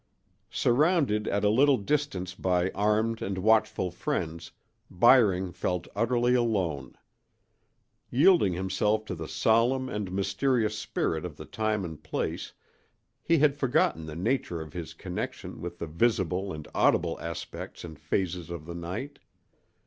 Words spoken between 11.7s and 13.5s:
and place, he